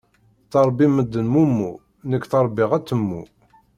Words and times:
Ttrebbin 0.45 0.91
medden 0.95 1.27
mummu, 1.33 1.71
nekk 2.09 2.23
ttrebbiɣ 2.27 2.69
atemmu. 2.77 3.21